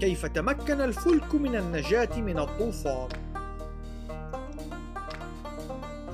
كيف 0.00 0.26
تمكن 0.26 0.80
الفلك 0.80 1.34
من 1.34 1.56
النجاة 1.56 2.20
من 2.20 2.38
الطوفان؟ 2.38 3.08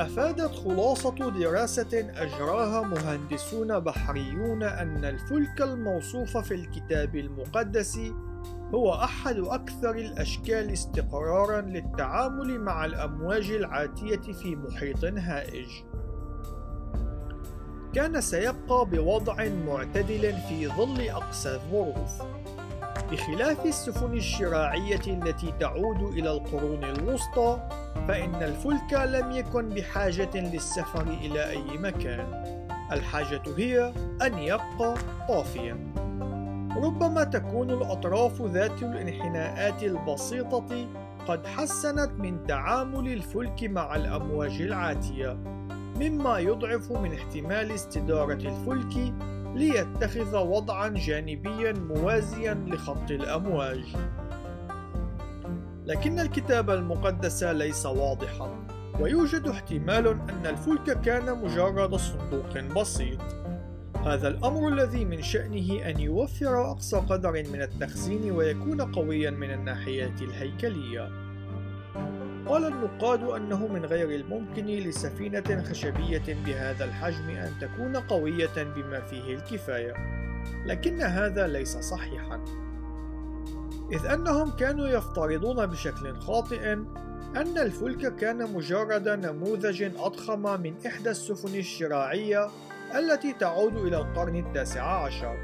أفادت 0.01 0.55
خلاصة 0.55 1.31
دراسة 1.31 2.11
أجراها 2.17 2.83
مهندسون 2.83 3.81
بحريون 3.81 4.63
أن 4.63 5.05
الفلك 5.05 5.63
الموصوف 5.63 6.37
في 6.37 6.55
الكتاب 6.55 7.17
المقدس 7.17 7.99
هو 8.75 8.95
أحد 8.95 9.39
أكثر 9.39 9.91
الأشكال 9.91 10.71
استقرارًا 10.71 11.61
للتعامل 11.61 12.61
مع 12.61 12.85
الأمواج 12.85 13.51
العاتية 13.51 14.33
في 14.33 14.57
محيط 14.57 15.05
هائج. 15.05 15.69
كان 17.95 18.21
سيبقى 18.21 18.87
بوضع 18.87 19.49
معتدل 19.67 20.35
في 20.49 20.69
ظل 20.69 21.09
أقصى 21.09 21.55
الظروف، 21.55 22.23
بخلاف 23.13 23.67
السفن 23.67 24.13
الشراعية 24.13 25.07
التي 25.07 25.55
تعود 25.61 26.03
إلى 26.03 26.31
القرون 26.31 26.85
الوسطى، 26.85 27.69
فإن 28.09 28.35
الفلك 28.35 28.93
لم 28.93 29.31
يكن 29.33 29.69
بحاجة 29.69 30.31
للسفر 30.35 31.03
إلى 31.03 31.51
أي 31.51 31.79
مكان. 31.79 32.27
الحاجة 32.93 33.43
هي 33.57 33.93
أن 34.23 34.39
يبقى 34.39 34.95
طافيًا. 35.29 35.95
ربما 36.77 37.25
تكون 37.25 37.71
الأطراف 37.71 38.43
ذات 38.43 38.83
الانحناءات 38.83 39.83
البسيطة 39.83 40.87
قد 41.29 41.47
حسنت 41.47 42.11
من 42.19 42.47
تعامل 42.47 43.13
الفلك 43.13 43.65
مع 43.65 43.97
الأمواج 43.97 44.63
العاتية، 44.63 45.39
مما 46.01 46.39
يضعف 46.39 46.93
من 46.93 47.15
احتمال 47.15 47.73
استدارة 47.73 48.33
الفلك 48.33 49.15
ليتخذ 49.55 50.37
وضعًا 50.37 50.89
جانبيًا 50.89 51.73
موازيًا 51.73 52.55
لخط 52.55 53.11
الأمواج. 53.11 53.97
لكن 55.87 56.21
الكتاب 56.21 56.71
المقدس 56.71 57.43
ليس 57.45 57.87
واضحًا، 57.87 58.67
ويوجد 59.01 59.49
احتمال 59.49 60.07
أن 60.07 60.47
الفلك 60.47 61.01
كان 61.01 61.39
مجرد 61.39 61.95
صندوق 61.95 62.59
بسيط. 62.81 63.21
هذا 64.05 64.29
الأمر 64.29 64.69
الذي 64.69 65.05
من 65.05 65.23
شأنه 65.23 65.89
أن 65.91 66.01
يوفر 66.01 66.71
أقصى 66.71 66.97
قدر 66.97 67.33
من 67.33 67.63
التخزين 67.63 68.31
ويكون 68.31 68.81
قويا 68.81 69.31
من 69.31 69.51
الناحية 69.51 70.15
الهيكلية. 70.23 71.11
قال 72.49 72.65
النقاد 72.65 73.23
أنه 73.23 73.67
من 73.67 73.85
غير 73.85 74.11
الممكن 74.11 74.67
لسفينة 74.67 75.65
خشبية 75.71 76.37
بهذا 76.47 76.85
الحجم 76.85 77.29
أن 77.31 77.53
تكون 77.61 77.97
قوية 77.97 78.63
بما 78.77 79.01
فيه 79.01 79.35
الكفاية، 79.35 79.95
لكن 80.67 81.01
هذا 81.01 81.47
ليس 81.47 81.77
صحيحا، 81.77 82.45
إذ 83.93 84.07
أنهم 84.07 84.51
كانوا 84.51 84.89
يفترضون 84.89 85.67
بشكل 85.67 86.15
خاطئ 86.15 86.73
أن 87.37 87.59
الفلك 87.59 88.17
كان 88.17 88.55
مجرد 88.55 89.09
نموذج 89.09 89.83
أضخم 89.83 90.61
من 90.63 90.75
إحدى 90.87 91.11
السفن 91.11 91.59
الشراعية 91.59 92.49
التي 92.95 93.33
تعود 93.33 93.77
إلى 93.77 93.97
القرن 93.97 94.37
التاسع 94.37 95.05
عشر 95.05 95.37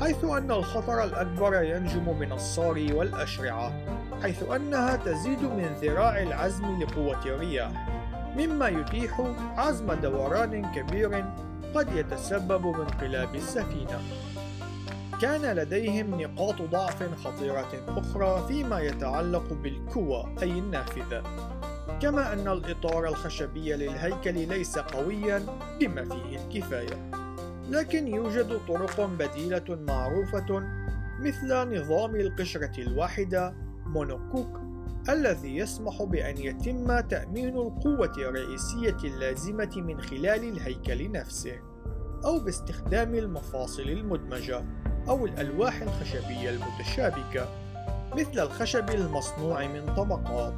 حيث 0.00 0.24
أن 0.24 0.50
الخطر 0.50 1.04
الأكبر 1.04 1.62
ينجم 1.62 2.18
من 2.18 2.32
الصاري 2.32 2.92
والأشرعة 2.92 3.72
حيث 4.22 4.42
أنها 4.42 4.96
تزيد 4.96 5.42
من 5.42 5.74
ذراع 5.82 6.22
العزم 6.22 6.82
لقوة 6.82 7.26
الرياح 7.26 7.88
مما 8.36 8.68
يتيح 8.68 9.20
عزم 9.56 9.92
دوران 9.92 10.72
كبير 10.72 11.24
قد 11.74 11.96
يتسبب 11.96 12.62
بانقلاب 12.62 13.34
السفينة. 13.34 14.00
كان 15.22 15.56
لديهم 15.56 16.20
نقاط 16.20 16.62
ضعف 16.62 17.24
خطيرة 17.24 17.68
أخرى 17.88 18.44
فيما 18.48 18.80
يتعلق 18.80 19.52
بالكوى 19.52 20.34
أي 20.42 20.50
النافذة. 20.50 21.22
كما 22.02 22.32
أن 22.32 22.48
الإطار 22.48 23.08
الخشبي 23.08 23.72
للهيكل 23.72 24.48
ليس 24.48 24.78
قويا 24.78 25.42
بما 25.80 26.04
فيه 26.04 26.38
الكفاية. 26.38 27.10
لكن 27.70 28.08
يوجد 28.08 28.60
طرق 28.68 29.00
بديلة 29.00 29.78
معروفة 29.88 30.62
مثل 31.20 31.78
نظام 31.78 32.16
القشرة 32.16 32.72
الواحدة 32.78 33.54
مونوكوك 33.86 34.60
الذي 35.08 35.56
يسمح 35.56 36.02
بأن 36.02 36.38
يتم 36.38 37.00
تأمين 37.00 37.56
القوة 37.56 38.12
الرئيسية 38.18 38.96
اللازمة 39.04 39.70
من 39.76 40.00
خلال 40.00 40.48
الهيكل 40.48 41.12
نفسه 41.12 41.58
أو 42.24 42.38
باستخدام 42.38 43.14
المفاصل 43.14 43.82
المدمجة 43.82 44.64
أو 45.08 45.26
الألواح 45.26 45.82
الخشبية 45.82 46.50
المتشابكة 46.50 47.48
مثل 48.14 48.40
الخشب 48.40 48.90
المصنوع 48.90 49.66
من 49.66 49.94
طبقات 49.94 50.54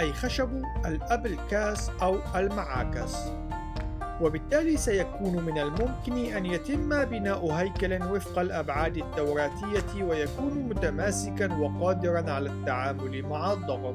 أي 0.00 0.12
خشب 0.12 0.62
الأبلكاس 0.86 1.90
أو 2.02 2.18
المعاكس. 2.36 3.16
وبالتالي 4.20 4.76
سيكون 4.76 5.44
من 5.44 5.58
الممكن 5.58 6.34
أن 6.36 6.46
يتم 6.46 7.04
بناء 7.04 7.46
هيكل 7.46 8.02
وفق 8.02 8.38
الأبعاد 8.38 8.96
التوراتية 8.96 10.04
ويكون 10.04 10.68
متماسكا 10.68 11.54
وقادرا 11.58 12.30
على 12.30 12.50
التعامل 12.50 13.22
مع 13.22 13.52
الضغط. 13.52 13.94